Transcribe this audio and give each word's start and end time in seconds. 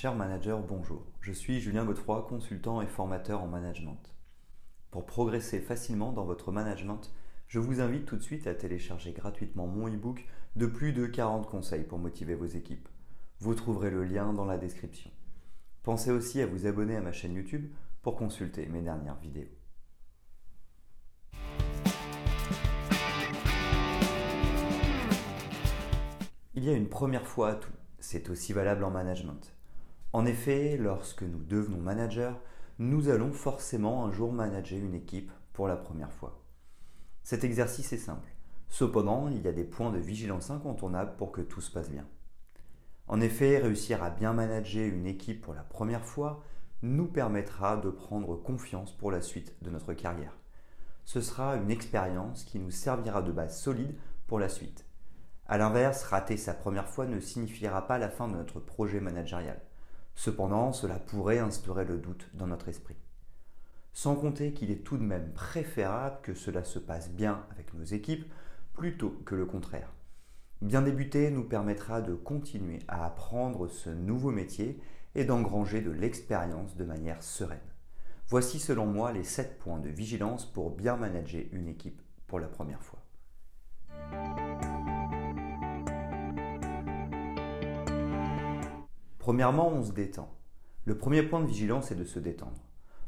chers 0.00 0.14
managers, 0.14 0.62
bonjour. 0.66 1.04
Je 1.20 1.30
suis 1.30 1.60
Julien 1.60 1.84
Godefroy, 1.84 2.22
consultant 2.22 2.80
et 2.80 2.86
formateur 2.86 3.42
en 3.42 3.46
management. 3.46 4.00
Pour 4.90 5.04
progresser 5.04 5.60
facilement 5.60 6.10
dans 6.10 6.24
votre 6.24 6.52
management, 6.52 7.12
je 7.48 7.58
vous 7.58 7.82
invite 7.82 8.06
tout 8.06 8.16
de 8.16 8.22
suite 8.22 8.46
à 8.46 8.54
télécharger 8.54 9.12
gratuitement 9.12 9.66
mon 9.66 9.88
e-book 9.88 10.26
de 10.56 10.64
plus 10.64 10.94
de 10.94 11.04
40 11.04 11.46
conseils 11.46 11.84
pour 11.84 11.98
motiver 11.98 12.34
vos 12.34 12.46
équipes. 12.46 12.88
Vous 13.40 13.54
trouverez 13.54 13.90
le 13.90 14.02
lien 14.04 14.32
dans 14.32 14.46
la 14.46 14.56
description. 14.56 15.10
Pensez 15.82 16.10
aussi 16.10 16.40
à 16.40 16.46
vous 16.46 16.64
abonner 16.64 16.96
à 16.96 17.02
ma 17.02 17.12
chaîne 17.12 17.34
YouTube 17.34 17.70
pour 18.00 18.16
consulter 18.16 18.64
mes 18.68 18.80
dernières 18.80 19.20
vidéos. 19.20 19.50
Il 26.54 26.64
y 26.64 26.70
a 26.70 26.72
une 26.72 26.88
première 26.88 27.26
fois 27.26 27.50
à 27.50 27.54
tout. 27.56 27.72
C'est 27.98 28.30
aussi 28.30 28.54
valable 28.54 28.84
en 28.84 28.90
management. 28.90 29.59
En 30.12 30.26
effet, 30.26 30.76
lorsque 30.76 31.22
nous 31.22 31.44
devenons 31.44 31.78
managers, 31.78 32.32
nous 32.80 33.10
allons 33.10 33.32
forcément 33.32 34.04
un 34.04 34.12
jour 34.12 34.32
manager 34.32 34.80
une 34.80 34.94
équipe 34.94 35.30
pour 35.52 35.68
la 35.68 35.76
première 35.76 36.12
fois. 36.12 36.42
Cet 37.22 37.44
exercice 37.44 37.92
est 37.92 37.98
simple. 37.98 38.28
Cependant, 38.68 39.28
il 39.28 39.42
y 39.42 39.48
a 39.48 39.52
des 39.52 39.64
points 39.64 39.92
de 39.92 39.98
vigilance 39.98 40.50
incontournables 40.50 41.14
pour 41.16 41.30
que 41.30 41.42
tout 41.42 41.60
se 41.60 41.70
passe 41.70 41.90
bien. 41.90 42.06
En 43.06 43.20
effet, 43.20 43.58
réussir 43.58 44.02
à 44.02 44.10
bien 44.10 44.32
manager 44.32 44.88
une 44.88 45.06
équipe 45.06 45.42
pour 45.42 45.54
la 45.54 45.62
première 45.62 46.04
fois 46.04 46.42
nous 46.82 47.06
permettra 47.06 47.76
de 47.76 47.90
prendre 47.90 48.34
confiance 48.34 48.96
pour 48.96 49.12
la 49.12 49.20
suite 49.20 49.54
de 49.62 49.70
notre 49.70 49.92
carrière. 49.92 50.36
Ce 51.04 51.20
sera 51.20 51.54
une 51.56 51.70
expérience 51.70 52.42
qui 52.42 52.58
nous 52.58 52.70
servira 52.72 53.22
de 53.22 53.30
base 53.30 53.60
solide 53.60 53.94
pour 54.26 54.40
la 54.40 54.48
suite. 54.48 54.86
A 55.46 55.58
l'inverse, 55.58 56.02
rater 56.04 56.36
sa 56.36 56.54
première 56.54 56.88
fois 56.88 57.06
ne 57.06 57.20
signifiera 57.20 57.86
pas 57.86 57.98
la 57.98 58.08
fin 58.08 58.26
de 58.26 58.34
notre 58.34 58.58
projet 58.58 59.00
managérial. 59.00 59.60
Cependant, 60.14 60.72
cela 60.72 60.98
pourrait 60.98 61.38
instaurer 61.38 61.84
le 61.84 61.98
doute 61.98 62.28
dans 62.34 62.46
notre 62.46 62.68
esprit. 62.68 62.96
Sans 63.92 64.14
compter 64.14 64.52
qu'il 64.52 64.70
est 64.70 64.84
tout 64.84 64.96
de 64.96 65.02
même 65.02 65.32
préférable 65.32 66.18
que 66.22 66.34
cela 66.34 66.64
se 66.64 66.78
passe 66.78 67.10
bien 67.10 67.44
avec 67.50 67.74
nos 67.74 67.84
équipes 67.84 68.30
plutôt 68.74 69.20
que 69.24 69.34
le 69.34 69.46
contraire. 69.46 69.92
Bien 70.62 70.82
débuter 70.82 71.30
nous 71.30 71.44
permettra 71.44 72.02
de 72.02 72.14
continuer 72.14 72.80
à 72.86 73.06
apprendre 73.06 73.68
ce 73.68 73.90
nouveau 73.90 74.30
métier 74.30 74.78
et 75.14 75.24
d'engranger 75.24 75.80
de 75.80 75.90
l'expérience 75.90 76.76
de 76.76 76.84
manière 76.84 77.22
sereine. 77.22 77.58
Voici 78.28 78.60
selon 78.60 78.86
moi 78.86 79.10
les 79.12 79.24
7 79.24 79.58
points 79.58 79.80
de 79.80 79.88
vigilance 79.88 80.44
pour 80.44 80.70
bien 80.70 80.96
manager 80.96 81.42
une 81.52 81.68
équipe 81.68 82.00
pour 82.26 82.38
la 82.38 82.46
première 82.46 82.82
fois. 82.82 83.00
Premièrement, 89.30 89.68
on 89.68 89.84
se 89.84 89.92
détend. 89.92 90.28
Le 90.86 90.98
premier 90.98 91.22
point 91.22 91.38
de 91.38 91.46
vigilance 91.46 91.92
est 91.92 91.94
de 91.94 92.02
se 92.02 92.18
détendre. 92.18 92.60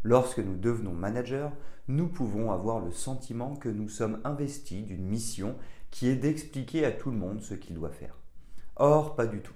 Lorsque 0.04 0.38
nous 0.38 0.54
devenons 0.54 0.92
managers, 0.92 1.48
nous 1.88 2.06
pouvons 2.06 2.52
avoir 2.52 2.78
le 2.78 2.92
sentiment 2.92 3.56
que 3.56 3.68
nous 3.68 3.88
sommes 3.88 4.20
investis 4.22 4.86
d'une 4.86 5.04
mission 5.04 5.56
qui 5.90 6.06
est 6.06 6.14
d'expliquer 6.14 6.84
à 6.84 6.92
tout 6.92 7.10
le 7.10 7.16
monde 7.16 7.42
ce 7.42 7.54
qu'il 7.54 7.74
doit 7.74 7.90
faire. 7.90 8.14
Or, 8.76 9.16
pas 9.16 9.26
du 9.26 9.40
tout. 9.40 9.52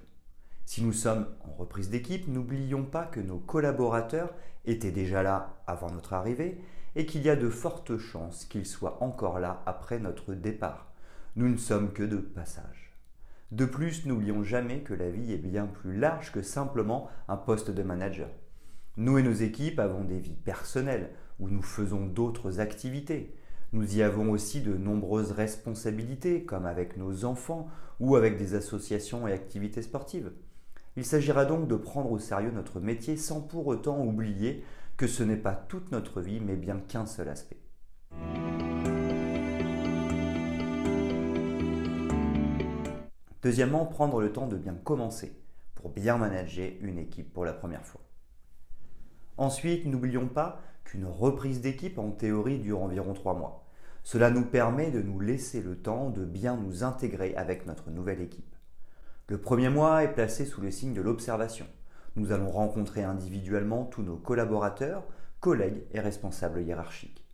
Si 0.65 0.83
nous 0.83 0.91
sommes 0.91 1.27
en 1.47 1.53
reprise 1.53 1.89
d'équipe, 1.89 2.27
n'oublions 2.27 2.83
pas 2.83 3.05
que 3.05 3.21
nos 3.21 3.37
collaborateurs 3.37 4.33
étaient 4.65 4.91
déjà 4.91 5.23
là 5.23 5.61
avant 5.67 5.89
notre 5.89 6.11
arrivée 6.11 6.61
et 6.97 7.05
qu'il 7.05 7.21
y 7.21 7.29
a 7.29 7.37
de 7.37 7.49
fortes 7.49 7.97
chances 7.97 8.43
qu'ils 8.43 8.65
soient 8.65 9.01
encore 9.01 9.39
là 9.39 9.63
après 9.65 9.99
notre 9.99 10.33
départ. 10.33 10.91
Nous 11.37 11.47
ne 11.47 11.55
sommes 11.55 11.93
que 11.93 12.03
de 12.03 12.17
passage. 12.17 12.86
De 13.51 13.65
plus, 13.65 14.05
n'oublions 14.05 14.43
jamais 14.43 14.79
que 14.79 14.93
la 14.93 15.09
vie 15.09 15.31
est 15.31 15.37
bien 15.37 15.67
plus 15.67 15.97
large 15.97 16.33
que 16.33 16.41
simplement 16.41 17.09
un 17.29 17.37
poste 17.37 17.71
de 17.71 17.81
manager. 17.81 18.29
Nous 18.97 19.17
et 19.17 19.23
nos 19.23 19.31
équipes 19.31 19.79
avons 19.79 20.03
des 20.03 20.19
vies 20.19 20.35
personnelles 20.35 21.11
où 21.39 21.49
nous 21.49 21.61
faisons 21.61 22.05
d'autres 22.07 22.59
activités. 22.59 23.33
Nous 23.71 23.97
y 23.97 24.01
avons 24.01 24.31
aussi 24.31 24.61
de 24.61 24.75
nombreuses 24.75 25.31
responsabilités, 25.31 26.43
comme 26.43 26.65
avec 26.65 26.97
nos 26.97 27.23
enfants 27.23 27.67
ou 27.99 28.15
avec 28.15 28.37
des 28.37 28.53
associations 28.53 29.27
et 29.27 29.33
activités 29.33 29.81
sportives. 29.81 30.31
Il 30.97 31.05
s'agira 31.05 31.45
donc 31.45 31.67
de 31.67 31.75
prendre 31.75 32.11
au 32.11 32.19
sérieux 32.19 32.51
notre 32.51 32.79
métier 32.79 33.15
sans 33.15 33.39
pour 33.39 33.67
autant 33.67 34.03
oublier 34.03 34.63
que 34.97 35.07
ce 35.07 35.23
n'est 35.23 35.37
pas 35.37 35.53
toute 35.53 35.91
notre 35.91 36.21
vie, 36.21 36.41
mais 36.41 36.55
bien 36.55 36.79
qu'un 36.79 37.05
seul 37.05 37.29
aspect. 37.29 37.59
Deuxièmement, 43.47 43.85
prendre 43.85 44.19
le 44.19 44.33
temps 44.33 44.45
de 44.45 44.57
bien 44.57 44.73
commencer 44.73 45.41
pour 45.75 45.89
bien 45.89 46.17
manager 46.17 46.69
une 46.81 46.97
équipe 46.97 47.31
pour 47.31 47.45
la 47.45 47.53
première 47.53 47.85
fois. 47.85 48.01
Ensuite, 49.37 49.85
n'oublions 49.85 50.27
pas 50.27 50.59
qu'une 50.83 51.05
reprise 51.05 51.61
d'équipe 51.61 51.97
en 51.97 52.11
théorie 52.11 52.59
dure 52.59 52.81
environ 52.81 53.13
trois 53.13 53.35
mois. 53.35 53.65
Cela 54.03 54.31
nous 54.31 54.43
permet 54.43 54.91
de 54.91 55.01
nous 55.01 55.21
laisser 55.21 55.61
le 55.61 55.77
temps 55.77 56.09
de 56.09 56.25
bien 56.25 56.57
nous 56.57 56.83
intégrer 56.83 57.37
avec 57.37 57.65
notre 57.65 57.89
nouvelle 57.89 58.19
équipe. 58.19 58.53
Le 59.29 59.37
premier 59.37 59.69
mois 59.69 60.03
est 60.03 60.13
placé 60.13 60.45
sous 60.45 60.59
le 60.59 60.69
signe 60.69 60.93
de 60.93 61.01
l'observation. 61.01 61.67
Nous 62.17 62.33
allons 62.33 62.49
rencontrer 62.49 63.05
individuellement 63.05 63.85
tous 63.85 64.03
nos 64.03 64.17
collaborateurs, 64.17 65.05
collègues 65.39 65.85
et 65.93 66.01
responsables 66.01 66.63
hiérarchiques. 66.63 67.25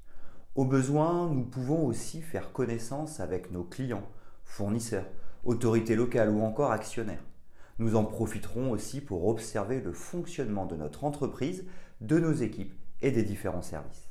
Au 0.53 0.65
besoin, 0.65 1.27
nous 1.31 1.43
pouvons 1.43 1.87
aussi 1.87 2.21
faire 2.21 2.51
connaissance 2.51 3.19
avec 3.19 3.49
nos 3.49 3.63
clients, 3.63 4.07
fournisseurs, 4.43 5.07
autorités 5.43 5.95
locales 5.95 6.29
ou 6.29 6.41
encore 6.41 6.71
actionnaires. 6.71 7.23
Nous 7.79 7.95
en 7.95 8.05
profiterons 8.05 8.71
aussi 8.71 9.01
pour 9.01 9.27
observer 9.27 9.81
le 9.81 9.93
fonctionnement 9.93 10.65
de 10.65 10.75
notre 10.75 11.03
entreprise, 11.03 11.65
de 12.01 12.19
nos 12.19 12.33
équipes 12.33 12.73
et 13.01 13.11
des 13.11 13.23
différents 13.23 13.61
services. 13.61 14.09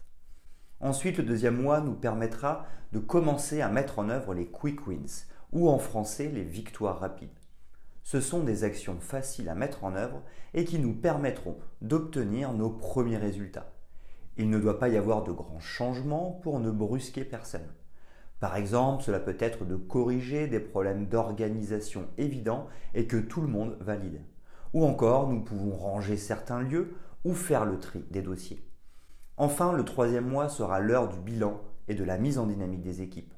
Ensuite, 0.81 1.19
le 1.19 1.25
deuxième 1.25 1.61
mois 1.61 1.81
nous 1.81 1.95
permettra 1.95 2.67
de 2.93 2.99
commencer 2.99 3.61
à 3.61 3.69
mettre 3.69 3.99
en 3.99 4.11
œuvre 4.11 4.35
les 4.35 4.47
quick 4.47 4.87
wins, 4.87 5.27
ou 5.53 5.69
en 5.69 5.79
français 5.79 6.29
les 6.29 6.43
victoires 6.43 6.99
rapides. 6.99 7.29
Ce 8.03 8.21
sont 8.21 8.43
des 8.43 8.65
actions 8.65 8.99
faciles 8.99 9.49
à 9.49 9.55
mettre 9.55 9.85
en 9.85 9.95
œuvre 9.95 10.23
et 10.55 10.65
qui 10.65 10.79
nous 10.79 10.95
permettront 10.95 11.57
d'obtenir 11.83 12.53
nos 12.53 12.71
premiers 12.71 13.17
résultats. 13.17 13.73
Il 14.37 14.51
ne 14.51 14.59
doit 14.59 14.79
pas 14.79 14.89
y 14.89 14.97
avoir 14.97 15.23
de 15.23 15.31
grands 15.31 15.61
changements 15.61 16.33
pour 16.43 16.59
ne 16.59 16.71
brusquer 16.71 17.25
personne. 17.25 17.69
Par 18.43 18.57
exemple, 18.57 19.05
cela 19.05 19.21
peut 19.21 19.37
être 19.39 19.65
de 19.65 19.77
corriger 19.77 20.49
des 20.49 20.59
problèmes 20.59 21.07
d'organisation 21.07 22.09
évidents 22.19 22.67
et 22.93 23.07
que 23.07 23.17
tout 23.17 23.41
le 23.41 23.47
monde 23.47 23.77
valide. 23.79 24.21
Ou 24.75 24.85
encore, 24.85 25.29
nous 25.29 25.45
pouvons 25.45 25.71
ranger 25.71 26.17
certains 26.17 26.61
lieux 26.61 26.93
ou 27.25 27.35
faire 27.35 27.65
le 27.65 27.79
tri 27.79 28.05
des 28.11 28.21
dossiers. 28.21 28.69
Enfin, 29.37 29.73
le 29.73 29.85
troisième 29.85 30.27
mois 30.27 30.49
sera 30.49 30.81
l'heure 30.81 31.09
du 31.09 31.21
bilan 31.21 31.61
et 31.87 31.95
de 31.95 32.03
la 32.03 32.19
mise 32.19 32.37
en 32.37 32.47
dynamique 32.47 32.83
des 32.83 33.01
équipes. 33.01 33.33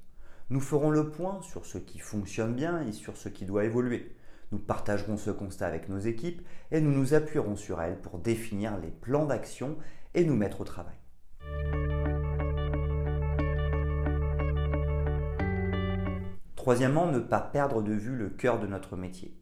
Nous 0.48 0.60
ferons 0.60 0.88
le 0.88 1.10
point 1.10 1.42
sur 1.42 1.66
ce 1.66 1.76
qui 1.76 1.98
fonctionne 1.98 2.54
bien 2.54 2.81
et 2.81 2.92
sur 2.92 3.19
ce 3.19 3.28
qui 3.28 3.44
doit 3.44 3.65
évoluer. 3.65 4.16
Nous 4.53 4.59
partagerons 4.59 5.19
ce 5.19 5.31
constat 5.31 5.66
avec 5.66 5.91
nos 5.91 5.98
équipes 5.98 6.41
et 6.71 6.81
nous 6.81 6.92
nous 6.92 7.12
appuierons 7.12 7.56
sur 7.56 7.82
elles 7.82 8.00
pour 8.00 8.21
définir 8.21 8.78
les 8.78 8.91
plans 8.91 9.26
d'action 9.26 9.76
et 10.15 10.25
nous 10.25 10.34
mettre 10.34 10.62
au 10.62 10.65
travail. 10.65 10.97
Troisièmement, 16.64 17.06
ne 17.12 17.19
pas 17.19 17.42
perdre 17.42 17.82
de 17.82 17.92
vue 17.92 18.16
le 18.16 18.30
cœur 18.30 18.58
de 18.58 18.66
notre 18.66 18.97
métier. 18.97 19.38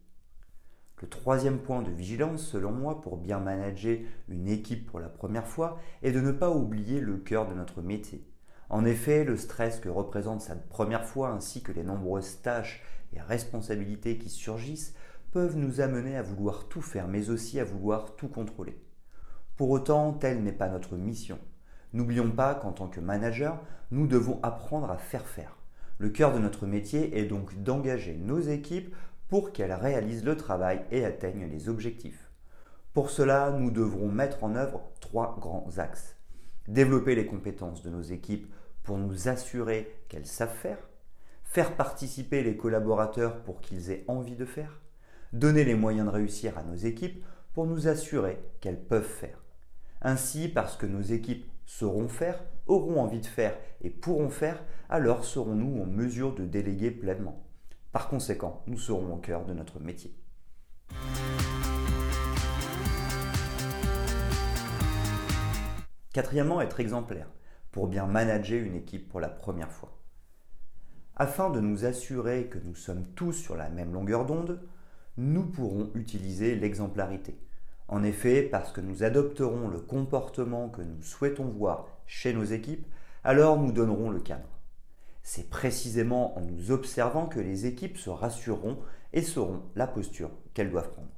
Le 1.01 1.09
troisième 1.09 1.61
point 1.61 1.81
de 1.81 1.91
vigilance, 1.93 2.45
selon 2.45 2.73
moi, 2.73 3.01
pour 3.01 3.17
bien 3.17 3.39
manager 3.39 4.01
une 4.27 4.49
équipe 4.49 4.91
pour 4.91 4.99
la 4.99 5.09
première 5.09 5.47
fois, 5.47 5.79
est 6.03 6.11
de 6.11 6.21
ne 6.21 6.33
pas 6.33 6.51
oublier 6.51 6.99
le 7.01 7.19
cœur 7.19 7.47
de 7.47 7.55
notre 7.55 7.81
métier. 7.81 8.29
En 8.71 8.85
effet, 8.85 9.23
le 9.23 9.37
stress 9.37 9.79
que 9.79 9.89
représente 9.89 10.41
cette 10.41 10.69
première 10.69 11.05
fois 11.05 11.29
ainsi 11.29 11.63
que 11.63 11.71
les 11.71 11.85
nombreuses 11.85 12.43
tâches 12.43 12.83
et 13.13 13.21
responsabilités 13.21 14.19
qui 14.19 14.29
surgissent 14.29 14.97
peuvent 15.31 15.57
nous 15.57 15.81
amener 15.81 16.17
à 16.17 16.23
vouloir 16.23 16.67
tout 16.67 16.83
faire, 16.83 17.07
mais 17.07 17.31
aussi 17.31 17.61
à 17.61 17.65
vouloir 17.65 18.17
tout 18.17 18.27
contrôler. 18.27 18.83
Pour 19.57 19.71
autant, 19.71 20.13
telle 20.13 20.43
n'est 20.43 20.51
pas 20.51 20.69
notre 20.69 20.97
mission. 20.97 21.39
N'oublions 21.93 22.33
pas 22.33 22.57
qu'en 22.57 22.73
tant 22.73 22.89
que 22.89 22.99
manager, 22.99 23.63
nous 23.93 24.09
devons 24.09 24.41
apprendre 24.43 24.91
à 24.91 24.97
faire 24.97 25.29
faire. 25.29 25.57
Le 26.03 26.11
cœur 26.11 26.35
de 26.35 26.41
notre 26.41 26.67
métier 26.67 27.17
est 27.17 27.27
donc 27.27 27.63
d'engager 27.63 28.17
nos 28.17 28.41
équipes 28.41 28.93
pour 29.29 29.53
qu'elles 29.53 29.73
réalisent 29.73 30.25
le 30.25 30.37
travail 30.37 30.83
et 30.91 31.05
atteignent 31.05 31.47
les 31.47 31.69
objectifs. 31.69 32.29
Pour 32.93 33.09
cela, 33.09 33.53
nous 33.53 33.71
devrons 33.71 34.09
mettre 34.09 34.43
en 34.43 34.57
œuvre 34.57 34.83
trois 34.99 35.39
grands 35.39 35.69
axes. 35.77 36.17
Développer 36.67 37.15
les 37.15 37.25
compétences 37.25 37.85
de 37.85 37.91
nos 37.91 38.03
équipes 38.03 38.53
pour 38.83 38.99
nous 38.99 39.29
assurer 39.29 39.97
qu'elles 40.09 40.27
savent 40.27 40.53
faire. 40.53 40.89
Faire 41.45 41.77
participer 41.77 42.43
les 42.43 42.57
collaborateurs 42.57 43.41
pour 43.45 43.61
qu'ils 43.61 43.93
aient 43.93 44.05
envie 44.09 44.35
de 44.35 44.45
faire. 44.45 44.81
Donner 45.33 45.63
les 45.63 45.77
moyens 45.77 46.09
de 46.09 46.13
réussir 46.13 46.59
à 46.59 46.65
nos 46.65 46.75
équipes 46.75 47.25
pour 47.55 47.69
nous 47.69 47.87
assurer 47.87 48.41
qu'elles 48.61 48.83
peuvent 48.83 49.05
faire. 49.05 49.39
Ainsi, 50.01 50.49
parce 50.49 50.77
que 50.77 50.87
nos 50.87 51.01
équipes 51.01 51.49
sauront 51.65 52.09
faire, 52.09 52.43
auront 52.67 53.01
envie 53.01 53.21
de 53.21 53.27
faire 53.27 53.57
et 53.81 53.91
pourront 53.91 54.31
faire, 54.31 54.63
alors 54.89 55.25
serons-nous 55.25 55.83
en 55.83 55.87
mesure 55.87 56.35
de 56.35 56.45
déléguer 56.45 56.91
pleinement. 56.91 57.43
Par 57.93 58.09
conséquent, 58.09 58.63
nous 58.67 58.79
serons 58.79 59.15
au 59.15 59.19
cœur 59.19 59.45
de 59.45 59.53
notre 59.53 59.81
métier. 59.81 60.15
Quatrièmement, 66.13 66.61
être 66.61 66.81
exemplaire 66.81 67.29
pour 67.71 67.89
bien 67.89 68.07
manager 68.07 68.63
une 68.63 68.77
équipe 68.77 69.09
pour 69.09 69.21
la 69.21 69.29
première 69.29 69.73
fois. 69.73 69.99
Afin 71.17 71.51
de 71.51 71.61
nous 71.61 71.85
assurer 71.85 72.47
que 72.47 72.59
nous 72.59 72.75
sommes 72.75 73.07
tous 73.15 73.33
sur 73.33 73.57
la 73.57 73.71
même 73.71 73.93
longueur 73.93 74.27
d'onde, 74.27 74.61
nous 75.17 75.45
pourrons 75.45 75.91
utiliser 75.95 76.55
l'exemplarité, 76.55 77.39
en 77.93 78.05
effet, 78.05 78.41
parce 78.41 78.73
que 78.73 78.81
nous 78.81 79.03
adopterons 79.03 79.69
le 79.69 79.79
comportement 79.79 80.71
que 80.71 80.81
nous 80.81 81.03
souhaitons 81.03 81.45
voir 81.45 81.89
chez 82.07 82.33
nos 82.33 82.43
équipes, 82.43 82.87
alors 83.23 83.61
nous 83.61 83.71
donnerons 83.71 84.09
le 84.09 84.21
cadre. 84.21 84.49
C'est 85.23 85.51
précisément 85.51 86.39
en 86.39 86.41
nous 86.41 86.71
observant 86.71 87.27
que 87.27 87.39
les 87.39 87.67
équipes 87.67 87.99
se 87.99 88.09
rassureront 88.09 88.79
et 89.13 89.21
sauront 89.21 89.61
la 89.77 89.87
posture 89.87 90.31
qu'elles 90.55 90.71
doivent 90.71 90.89
prendre. 90.89 91.11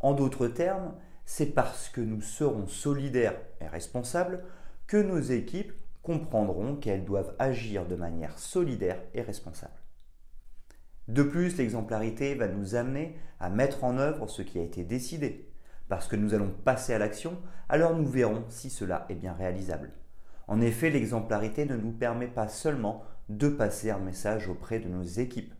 En 0.00 0.14
d'autres 0.14 0.48
termes, 0.48 0.94
c'est 1.26 1.52
parce 1.52 1.90
que 1.90 2.00
nous 2.00 2.22
serons 2.22 2.68
solidaires 2.68 3.38
et 3.60 3.66
responsables 3.66 4.42
que 4.86 4.96
nos 4.96 5.20
équipes 5.20 5.74
comprendront 6.02 6.76
qu'elles 6.76 7.04
doivent 7.04 7.34
agir 7.38 7.84
de 7.84 7.96
manière 7.96 8.38
solidaire 8.38 9.02
et 9.12 9.20
responsable. 9.20 9.76
De 11.08 11.22
plus, 11.22 11.58
l'exemplarité 11.58 12.34
va 12.34 12.48
nous 12.48 12.76
amener 12.76 13.14
à 13.40 13.50
mettre 13.50 13.84
en 13.84 13.98
œuvre 13.98 14.26
ce 14.26 14.40
qui 14.40 14.58
a 14.58 14.62
été 14.62 14.84
décidé. 14.84 15.47
Parce 15.88 16.08
que 16.08 16.16
nous 16.16 16.34
allons 16.34 16.52
passer 16.64 16.92
à 16.92 16.98
l'action, 16.98 17.38
alors 17.68 17.96
nous 17.96 18.06
verrons 18.06 18.44
si 18.48 18.70
cela 18.70 19.06
est 19.08 19.14
bien 19.14 19.32
réalisable. 19.32 19.90
En 20.46 20.60
effet, 20.60 20.90
l'exemplarité 20.90 21.66
ne 21.66 21.76
nous 21.76 21.92
permet 21.92 22.28
pas 22.28 22.48
seulement 22.48 23.04
de 23.28 23.48
passer 23.48 23.90
un 23.90 23.98
message 23.98 24.48
auprès 24.48 24.78
de 24.80 24.88
nos 24.88 25.02
équipes. 25.02 25.52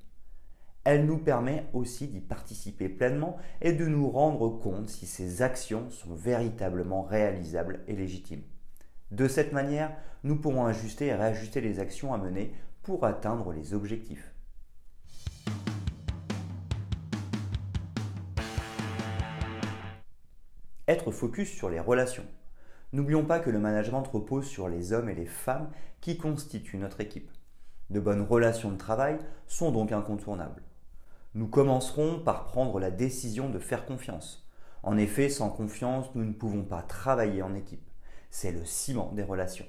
Elle 0.84 1.04
nous 1.04 1.18
permet 1.18 1.66
aussi 1.74 2.08
d'y 2.08 2.20
participer 2.20 2.88
pleinement 2.88 3.36
et 3.60 3.72
de 3.72 3.86
nous 3.86 4.08
rendre 4.08 4.48
compte 4.48 4.88
si 4.88 5.06
ces 5.06 5.42
actions 5.42 5.90
sont 5.90 6.14
véritablement 6.14 7.02
réalisables 7.02 7.80
et 7.88 7.94
légitimes. 7.94 8.42
De 9.10 9.28
cette 9.28 9.52
manière, 9.52 9.94
nous 10.24 10.36
pourrons 10.36 10.64
ajuster 10.64 11.06
et 11.06 11.14
réajuster 11.14 11.60
les 11.60 11.80
actions 11.80 12.14
à 12.14 12.18
mener 12.18 12.54
pour 12.82 13.04
atteindre 13.04 13.52
les 13.52 13.74
objectifs. 13.74 14.32
Être 20.88 21.10
focus 21.10 21.50
sur 21.50 21.68
les 21.68 21.80
relations. 21.80 22.24
N'oublions 22.94 23.26
pas 23.26 23.40
que 23.40 23.50
le 23.50 23.58
management 23.58 24.02
repose 24.04 24.46
sur 24.46 24.70
les 24.70 24.94
hommes 24.94 25.10
et 25.10 25.14
les 25.14 25.26
femmes 25.26 25.68
qui 26.00 26.16
constituent 26.16 26.78
notre 26.78 27.02
équipe. 27.02 27.30
De 27.90 28.00
bonnes 28.00 28.22
relations 28.22 28.72
de 28.72 28.78
travail 28.78 29.18
sont 29.46 29.70
donc 29.70 29.92
incontournables. 29.92 30.62
Nous 31.34 31.46
commencerons 31.46 32.20
par 32.20 32.46
prendre 32.46 32.80
la 32.80 32.90
décision 32.90 33.50
de 33.50 33.58
faire 33.58 33.84
confiance. 33.84 34.48
En 34.82 34.96
effet, 34.96 35.28
sans 35.28 35.50
confiance, 35.50 36.06
nous 36.14 36.24
ne 36.24 36.32
pouvons 36.32 36.64
pas 36.64 36.80
travailler 36.80 37.42
en 37.42 37.54
équipe. 37.54 37.86
C'est 38.30 38.52
le 38.52 38.64
ciment 38.64 39.12
des 39.12 39.24
relations. 39.24 39.66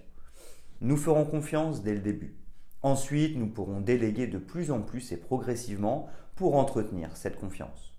Nous 0.79 0.95
ferons 0.95 1.25
confiance 1.25 1.83
dès 1.83 1.95
le 1.95 1.99
début. 1.99 2.37
Ensuite, 2.81 3.35
nous 3.35 3.49
pourrons 3.49 3.81
déléguer 3.81 4.27
de 4.27 4.37
plus 4.37 4.71
en 4.71 4.79
plus 4.79 5.11
et 5.11 5.17
progressivement 5.17 6.07
pour 6.35 6.55
entretenir 6.55 7.17
cette 7.17 7.37
confiance. 7.37 7.98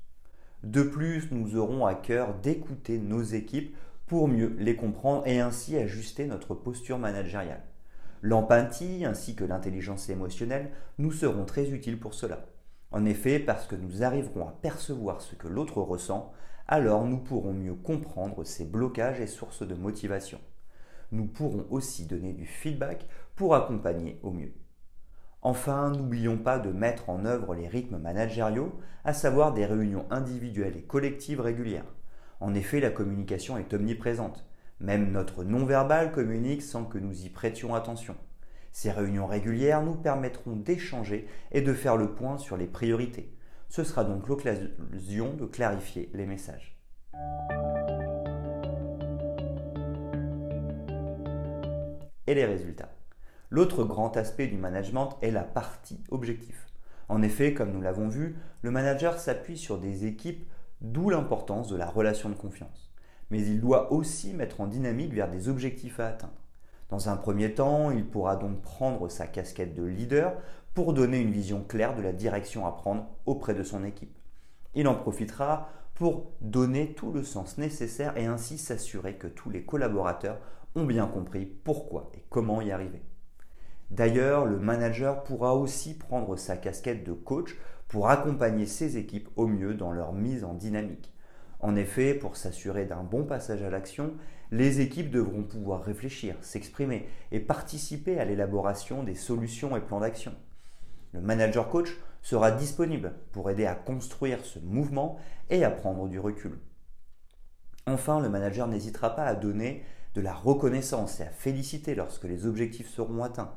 De 0.62 0.83
plus, 0.83 1.31
nous 1.31 1.57
aurons 1.57 1.87
à 1.87 1.95
cœur 1.95 2.35
d'écouter 2.35 2.99
nos 2.99 3.23
équipes 3.23 3.75
pour 4.07 4.29
mieux 4.29 4.55
les 4.59 4.77
comprendre 4.77 5.27
et 5.27 5.41
ainsi 5.41 5.77
ajuster 5.77 6.27
notre 6.27 6.55
posture 6.55 6.99
managériale. 6.99 7.62
L'empathie 8.23 9.07
ainsi 9.07 9.35
que 9.35 9.45
l'intelligence 9.45 10.11
émotionnelle 10.11 10.71
nous 10.99 11.12
seront 11.12 11.47
très 11.47 11.71
utiles 11.71 11.99
pour 11.99 12.12
cela. 12.12 12.45
En 12.91 13.07
effet, 13.07 13.39
parce 13.39 13.67
que 13.67 13.77
nous 13.77 14.03
arriverons 14.03 14.49
à 14.49 14.59
percevoir 14.61 15.23
ce 15.23 15.35
que 15.35 15.49
l'autre 15.49 15.81
ressent, 15.81 16.33
alors 16.69 17.07
nous 17.07 17.19
pourrons 17.19 17.55
mieux 17.55 17.75
comprendre 17.75 18.45
ses 18.45 18.65
blocages 18.65 19.21
et 19.21 19.27
sources 19.27 19.67
de 19.67 19.75
motivation. 19.75 20.41
Nous 21.12 21.27
pourrons 21.27 21.67
aussi 21.71 22.05
donner 22.05 22.35
du 22.35 22.47
feedback 22.47 23.07
pour 23.35 23.55
accompagner 23.55 24.21
au 24.23 24.31
mieux. 24.31 24.53
Enfin, 25.42 25.90
n'oublions 25.90 26.37
pas 26.37 26.58
de 26.58 26.70
mettre 26.70 27.08
en 27.08 27.25
œuvre 27.25 27.54
les 27.54 27.66
rythmes 27.66 27.96
managériaux, 27.96 28.78
à 29.04 29.14
savoir 29.14 29.54
des 29.54 29.64
réunions 29.64 30.04
individuelles 30.10 30.76
et 30.76 30.82
collectives 30.82 31.40
régulières. 31.40 31.94
En 32.40 32.54
effet, 32.54 32.78
la 32.81 32.90
communication 32.90 33.56
est 33.56 33.72
omniprésente. 33.72 34.46
Même 34.81 35.12
notre 35.12 35.42
non-verbal 35.44 36.12
communique 36.12 36.62
sans 36.62 36.84
que 36.84 36.98
nous 36.98 37.25
y 37.25 37.31
prêtions 37.31 37.75
attention. 37.75 38.16
Ces 38.72 38.90
réunions 38.90 39.26
régulières 39.26 39.82
nous 39.82 39.94
permettront 39.94 40.56
d'échanger 40.56 41.26
et 41.52 41.62
de 41.62 41.72
faire 41.72 41.96
le 41.96 42.14
point 42.14 42.37
sur 42.37 42.56
les 42.56 42.66
priorités. 42.66 43.34
Ce 43.69 43.82
sera 43.82 44.04
donc 44.04 44.28
l'occasion 44.28 45.34
de 45.34 45.46
clarifier 45.46 46.10
les 46.12 46.26
messages. 46.26 46.78
Et 52.26 52.34
les 52.34 52.44
résultats 52.44 52.89
L'autre 53.52 53.82
grand 53.82 54.17
aspect 54.17 54.47
du 54.47 54.56
management 54.56 55.19
est 55.23 55.32
la 55.32 55.43
partie 55.43 56.05
objectif. 56.11 56.69
En 57.08 57.20
effet, 57.20 57.52
comme 57.52 57.73
nous 57.73 57.81
l'avons 57.81 58.08
vu, 58.08 58.37
le 58.62 58.70
manager 58.70 59.19
s'appuie 59.19 59.58
sur 59.58 59.79
des 59.79 60.06
équipes, 60.06 60.49
d'où 60.81 61.11
l'importance 61.11 61.69
de 61.69 61.76
la 61.76 61.91
relation 61.91 62.29
de 62.29 62.37
confiance. 62.37 62.93
Mais 63.31 63.41
il 63.41 63.61
doit 63.61 63.93
aussi 63.93 64.35
mettre 64.35 64.61
en 64.61 64.69
dynamique 64.69 65.12
vers 65.12 65.29
des 65.29 65.49
objectifs 65.49 65.99
à 65.99 66.06
atteindre. 66.06 66.41
Dans 66.91 67.08
un 67.08 67.17
premier 67.17 67.52
temps, 67.52 67.91
il 67.91 68.06
pourra 68.06 68.37
donc 68.37 68.62
prendre 68.62 69.08
sa 69.08 69.26
casquette 69.26 69.75
de 69.75 69.82
leader 69.82 70.35
pour 70.73 70.93
donner 70.93 71.19
une 71.19 71.32
vision 71.32 71.64
claire 71.64 71.97
de 71.97 72.02
la 72.02 72.12
direction 72.12 72.67
à 72.67 72.73
prendre 72.73 73.08
auprès 73.26 73.55
de 73.55 73.64
son 73.64 73.82
équipe. 73.85 74.17
Il 74.76 74.87
en 74.87 74.94
profitera 74.94 75.70
pour 75.94 76.31
donner 76.41 76.94
tout 76.94 77.11
le 77.11 77.25
sens 77.25 77.58
nécessaire 77.58 78.17
et 78.17 78.26
ainsi 78.26 78.58
s'assurer 78.58 79.17
que 79.17 79.26
tous 79.26 79.50
les 79.50 79.64
collaborateurs 79.64 80.38
ont 80.76 80.85
bien 80.85 81.08
compris 81.08 81.47
pourquoi 81.47 82.12
et 82.14 82.25
comment 82.31 82.61
y 82.61 82.70
arriver. 82.70 83.02
D'ailleurs, 83.90 84.46
le 84.46 84.58
manager 84.58 85.25
pourra 85.25 85.54
aussi 85.54 85.94
prendre 85.94 86.37
sa 86.37 86.56
casquette 86.56 87.04
de 87.04 87.12
coach 87.12 87.56
pour 87.88 88.08
accompagner 88.08 88.66
ses 88.66 88.96
équipes 88.96 89.28
au 89.37 89.46
mieux 89.46 89.75
dans 89.75 89.90
leur 89.90 90.12
mise 90.12 90.44
en 90.44 90.54
dynamique. 90.54 91.12
En 91.58 91.76
effet, 91.76 92.14
pour 92.14 92.37
s'assurer 92.37 92.87
d'un 92.87 93.02
bon 93.02 93.25
passage 93.25 93.62
à 93.62 93.70
l'action, 93.70 94.14
les 94.52 94.81
équipes 94.81 95.10
devront 95.10 95.42
pouvoir 95.42 95.82
réfléchir, 95.82 96.37
s'exprimer 96.40 97.08
et 97.32 97.40
participer 97.40 98.19
à 98.19 98.25
l'élaboration 98.25 99.02
des 99.02 99.14
solutions 99.14 99.76
et 99.76 99.81
plans 99.81 100.00
d'action. 100.00 100.32
Le 101.12 101.20
manager 101.20 101.69
coach 101.69 101.96
sera 102.22 102.50
disponible 102.50 103.12
pour 103.32 103.50
aider 103.50 103.66
à 103.66 103.75
construire 103.75 104.44
ce 104.44 104.59
mouvement 104.61 105.18
et 105.50 105.64
à 105.64 105.70
prendre 105.70 106.09
du 106.09 106.18
recul. 106.18 106.59
Enfin, 107.87 108.20
le 108.20 108.28
manager 108.28 108.68
n'hésitera 108.68 109.16
pas 109.16 109.25
à 109.25 109.35
donner 109.35 109.85
de 110.14 110.20
la 110.20 110.35
reconnaissance 110.35 111.20
et 111.20 111.25
à 111.25 111.30
féliciter 111.30 111.94
lorsque 111.94 112.25
les 112.25 112.47
objectifs 112.47 112.90
seront 112.90 113.23
atteints. 113.23 113.52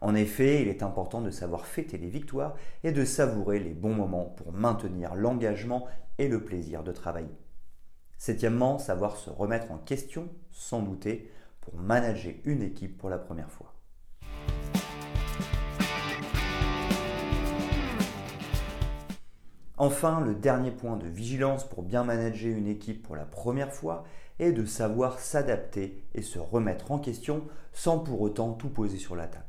En 0.00 0.14
effet, 0.14 0.62
il 0.62 0.68
est 0.68 0.82
important 0.82 1.20
de 1.20 1.30
savoir 1.30 1.66
fêter 1.66 1.98
les 1.98 2.08
victoires 2.08 2.54
et 2.84 2.92
de 2.92 3.04
savourer 3.04 3.58
les 3.58 3.74
bons 3.74 3.94
moments 3.94 4.26
pour 4.36 4.52
maintenir 4.52 5.14
l'engagement 5.14 5.86
et 6.18 6.28
le 6.28 6.44
plaisir 6.44 6.84
de 6.84 6.92
travailler. 6.92 7.36
Septièmement, 8.16 8.78
savoir 8.78 9.16
se 9.16 9.30
remettre 9.30 9.70
en 9.70 9.78
question 9.78 10.28
sans 10.50 10.82
douter 10.82 11.30
pour 11.60 11.76
manager 11.76 12.34
une 12.44 12.62
équipe 12.62 12.98
pour 12.98 13.10
la 13.10 13.18
première 13.18 13.50
fois. 13.50 13.74
Enfin, 19.80 20.20
le 20.20 20.34
dernier 20.34 20.72
point 20.72 20.96
de 20.96 21.06
vigilance 21.06 21.62
pour 21.68 21.84
bien 21.84 22.02
manager 22.02 22.56
une 22.56 22.66
équipe 22.66 23.00
pour 23.04 23.14
la 23.14 23.24
première 23.24 23.72
fois 23.72 24.04
est 24.40 24.50
de 24.50 24.64
savoir 24.64 25.20
s'adapter 25.20 26.04
et 26.14 26.22
se 26.22 26.40
remettre 26.40 26.90
en 26.90 26.98
question 26.98 27.44
sans 27.72 28.00
pour 28.00 28.20
autant 28.20 28.54
tout 28.54 28.70
poser 28.70 28.98
sur 28.98 29.14
la 29.14 29.28
table. 29.28 29.47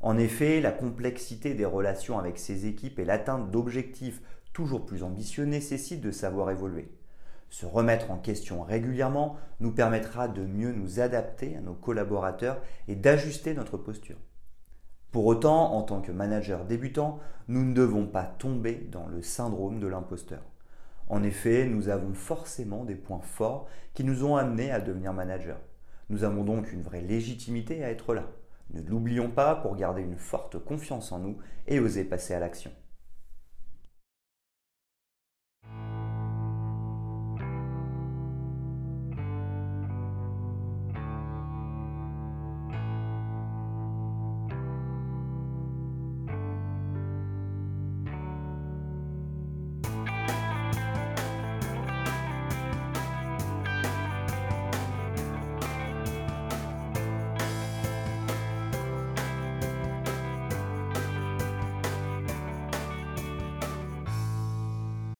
En 0.00 0.16
effet, 0.16 0.60
la 0.60 0.70
complexité 0.70 1.54
des 1.54 1.64
relations 1.64 2.18
avec 2.18 2.38
ces 2.38 2.66
équipes 2.66 2.98
et 2.98 3.04
l'atteinte 3.04 3.50
d'objectifs 3.50 4.22
toujours 4.52 4.86
plus 4.86 5.02
ambitieux 5.02 5.44
nécessitent 5.44 6.00
de 6.00 6.10
savoir 6.10 6.50
évoluer. 6.50 6.88
Se 7.50 7.66
remettre 7.66 8.10
en 8.10 8.18
question 8.18 8.62
régulièrement 8.62 9.36
nous 9.60 9.72
permettra 9.72 10.28
de 10.28 10.42
mieux 10.42 10.72
nous 10.72 11.00
adapter 11.00 11.56
à 11.56 11.60
nos 11.60 11.74
collaborateurs 11.74 12.60
et 12.86 12.94
d'ajuster 12.94 13.54
notre 13.54 13.76
posture. 13.76 14.18
Pour 15.10 15.24
autant, 15.26 15.72
en 15.72 15.82
tant 15.82 16.02
que 16.02 16.12
manager 16.12 16.64
débutant, 16.66 17.18
nous 17.48 17.64
ne 17.64 17.72
devons 17.72 18.06
pas 18.06 18.24
tomber 18.24 18.74
dans 18.92 19.06
le 19.06 19.22
syndrome 19.22 19.80
de 19.80 19.86
l'imposteur. 19.86 20.42
En 21.08 21.22
effet, 21.22 21.66
nous 21.66 21.88
avons 21.88 22.12
forcément 22.12 22.84
des 22.84 22.94
points 22.94 23.22
forts 23.22 23.66
qui 23.94 24.04
nous 24.04 24.24
ont 24.24 24.36
amenés 24.36 24.70
à 24.70 24.80
devenir 24.80 25.14
manager. 25.14 25.58
Nous 26.10 26.24
avons 26.24 26.44
donc 26.44 26.70
une 26.72 26.82
vraie 26.82 27.00
légitimité 27.00 27.82
à 27.82 27.90
être 27.90 28.12
là. 28.12 28.28
Ne 28.70 28.82
l'oublions 28.82 29.30
pas 29.30 29.56
pour 29.56 29.76
garder 29.76 30.02
une 30.02 30.18
forte 30.18 30.58
confiance 30.58 31.12
en 31.12 31.18
nous 31.18 31.38
et 31.66 31.80
oser 31.80 32.04
passer 32.04 32.34
à 32.34 32.40
l'action. 32.40 32.70